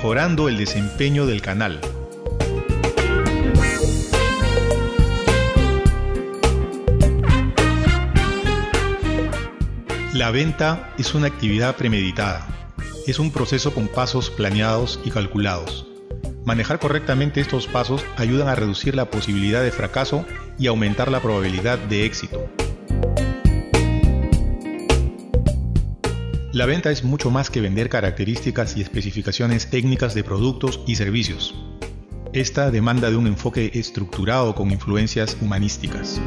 [0.00, 1.80] mejorando el desempeño del canal.
[10.14, 12.46] La venta es una actividad premeditada.
[13.06, 15.86] Es un proceso con pasos planeados y calculados.
[16.44, 20.26] Manejar correctamente estos pasos ayudan a reducir la posibilidad de fracaso
[20.58, 22.46] y aumentar la probabilidad de éxito.
[26.52, 31.54] La venta es mucho más que vender características y especificaciones técnicas de productos y servicios.
[32.32, 36.20] Esta demanda de un enfoque estructurado con influencias humanísticas.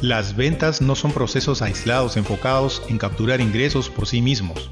[0.00, 4.70] Las ventas no son procesos aislados enfocados en capturar ingresos por sí mismos.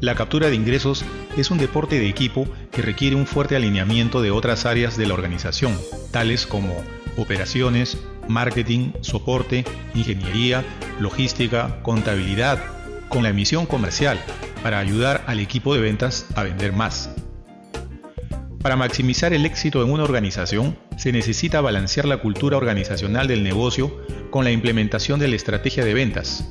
[0.00, 1.04] La captura de ingresos
[1.36, 5.12] es un deporte de equipo que requiere un fuerte alineamiento de otras áreas de la
[5.12, 5.78] organización,
[6.10, 6.82] tales como
[7.18, 10.64] operaciones, marketing, soporte, ingeniería,
[10.98, 12.58] logística, contabilidad,
[13.10, 14.18] con la misión comercial
[14.62, 17.10] para ayudar al equipo de ventas a vender más.
[18.62, 24.00] Para maximizar el éxito en una organización, se necesita balancear la cultura organizacional del negocio
[24.30, 26.48] con la implementación de la estrategia de ventas.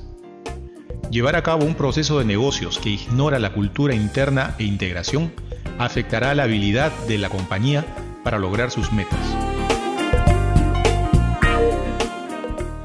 [1.09, 5.31] Llevar a cabo un proceso de negocios que ignora la cultura interna e integración
[5.79, 7.85] afectará la habilidad de la compañía
[8.25, 9.19] para lograr sus metas.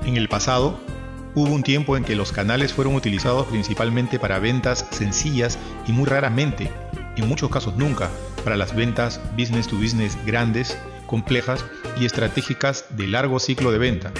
[0.04, 0.78] En el pasado,
[1.34, 6.04] hubo un tiempo en que los canales fueron utilizados principalmente para ventas sencillas y muy
[6.04, 6.70] raramente,
[7.16, 8.10] en muchos casos nunca,
[8.46, 11.64] para las ventas business to business grandes, complejas
[11.98, 14.12] y estratégicas de largo ciclo de venta.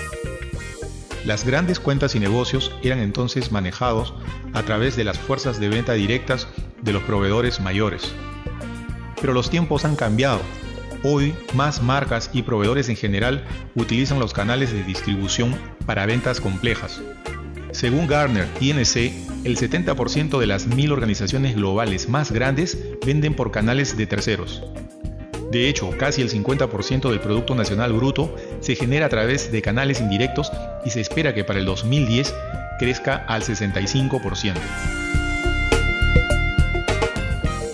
[1.24, 4.14] Las grandes cuentas y negocios eran entonces manejados
[4.52, 6.48] a través de las fuerzas de venta directas
[6.82, 8.12] de los proveedores mayores.
[9.20, 10.41] Pero los tiempos han cambiado
[11.04, 13.44] Hoy, más marcas y proveedores en general
[13.77, 15.56] utilizan los canales de distribución
[15.87, 17.00] para ventas complejas.
[17.72, 18.97] Según Gartner INC,
[19.44, 24.62] el 70% de las mil organizaciones globales más grandes venden por canales de terceros.
[25.50, 30.00] De hecho, casi el 50% del Producto Nacional Bruto se genera a través de canales
[30.00, 30.50] indirectos
[30.84, 32.34] y se espera que para el 2010
[32.78, 34.55] crezca al 65%.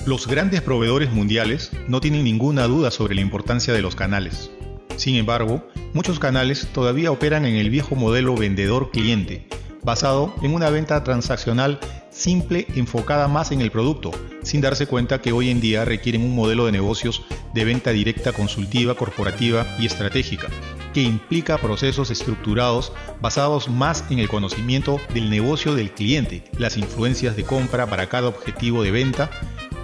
[0.04, 4.50] Los grandes proveedores mundiales no tienen ninguna duda sobre la importancia de los canales.
[4.96, 9.46] Sin embargo, muchos canales todavía operan en el viejo modelo vendedor-cliente,
[9.82, 11.78] basado en una venta transaccional
[12.10, 14.10] simple enfocada más en el producto,
[14.42, 17.22] sin darse cuenta que hoy en día requieren un modelo de negocios
[17.54, 20.48] de venta directa consultiva, corporativa y estratégica,
[20.92, 27.36] que implica procesos estructurados basados más en el conocimiento del negocio del cliente, las influencias
[27.36, 29.30] de compra para cada objetivo de venta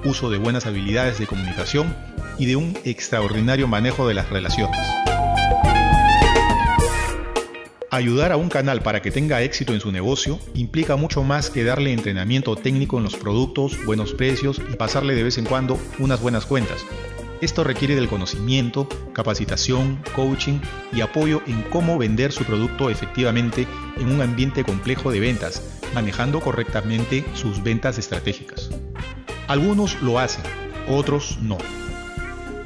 [0.04, 1.96] uso de buenas habilidades de comunicación
[2.38, 4.78] y de un extraordinario manejo de las relaciones.
[7.98, 11.64] Ayudar a un canal para que tenga éxito en su negocio implica mucho más que
[11.64, 16.20] darle entrenamiento técnico en los productos, buenos precios y pasarle de vez en cuando unas
[16.20, 16.86] buenas cuentas.
[17.40, 20.60] Esto requiere del conocimiento, capacitación, coaching
[20.92, 23.66] y apoyo en cómo vender su producto efectivamente
[23.96, 25.60] en un ambiente complejo de ventas,
[25.92, 28.70] manejando correctamente sus ventas estratégicas.
[29.48, 30.44] Algunos lo hacen,
[30.86, 31.58] otros no.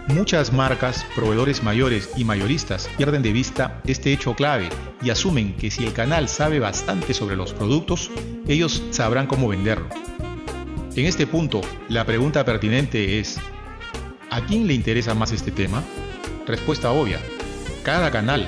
[0.09, 4.69] Muchas marcas, proveedores mayores y mayoristas pierden de vista este hecho clave
[5.01, 8.11] y asumen que si el canal sabe bastante sobre los productos,
[8.49, 9.89] ellos sabrán cómo venderlo.
[10.97, 13.39] En este punto, la pregunta pertinente es,
[14.29, 15.83] ¿a quién le interesa más este tema?
[16.47, 17.21] Respuesta obvia,
[17.85, 18.47] cada canal,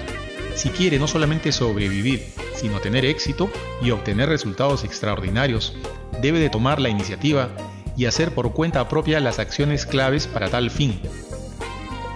[0.56, 2.26] si quiere no solamente sobrevivir,
[2.56, 3.48] sino tener éxito
[3.81, 5.76] y obtener resultados extraordinarios,
[6.21, 7.50] debe de tomar la iniciativa
[7.97, 11.00] y hacer por cuenta propia las acciones claves para tal fin.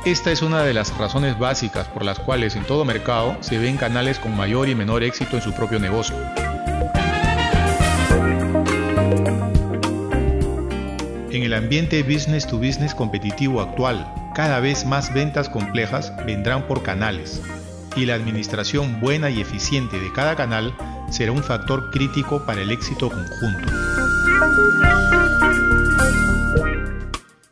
[0.08, 3.76] Esta es una de las razones básicas por las cuales en todo mercado se ven
[3.76, 6.16] canales con mayor y menor éxito en su propio negocio.
[11.30, 16.82] En el ambiente business to business competitivo actual, cada vez más ventas complejas vendrán por
[16.82, 17.42] canales,
[17.94, 20.74] y la administración buena y eficiente de cada canal
[21.10, 23.72] será un factor crítico para el éxito conjunto.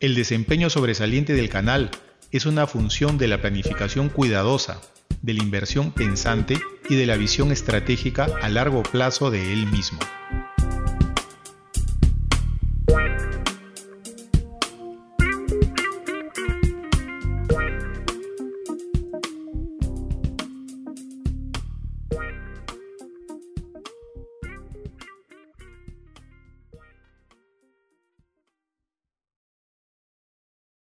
[0.00, 1.90] El desempeño sobresaliente del canal
[2.36, 4.80] es una función de la planificación cuidadosa,
[5.22, 9.98] de la inversión pensante y de la visión estratégica a largo plazo de él mismo.